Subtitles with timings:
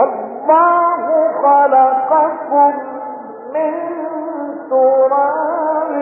[0.00, 1.06] والله
[1.42, 2.72] خلقكم
[3.54, 3.72] من
[4.70, 5.92] تراب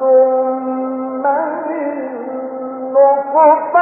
[0.00, 1.22] ثم
[1.68, 1.88] من
[2.92, 3.81] نطفة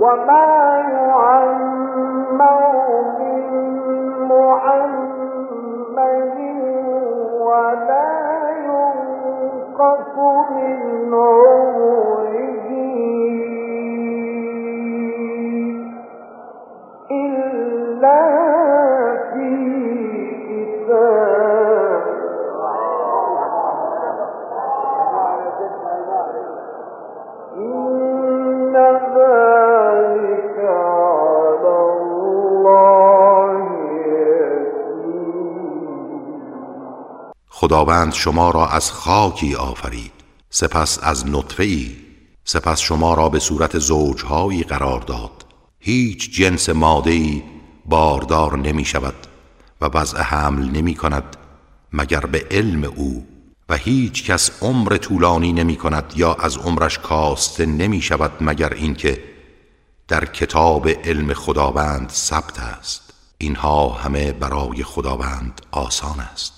[0.00, 2.74] وما يعمر
[3.18, 3.42] من
[4.28, 5.98] محمد
[7.40, 8.10] ولا
[8.66, 10.14] ينقص
[10.50, 12.68] من عمره
[17.10, 18.37] إلا
[37.60, 40.12] خداوند شما را از خاکی آفرید.
[40.50, 41.96] سپس از نطفه ای
[42.44, 45.44] سپس شما را به صورت زوجهایی قرار داد.
[45.78, 47.42] هیچ جنس ماده ای
[47.86, 49.14] باردار نمی شود
[49.80, 51.36] و وضع حمل نمی کند
[51.92, 53.26] مگر به علم او.
[53.68, 59.24] و هیچ کس عمر طولانی نمی کند یا از عمرش کاسته نمی شود مگر اینکه
[60.08, 63.14] در کتاب علم خداوند ثبت است.
[63.38, 66.57] اینها همه برای خداوند آسان است.